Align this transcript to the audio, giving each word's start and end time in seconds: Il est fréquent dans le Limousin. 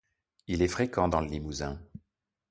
Il 0.47 0.63
est 0.63 0.67
fréquent 0.67 1.07
dans 1.09 1.21
le 1.21 1.27
Limousin. 1.27 1.79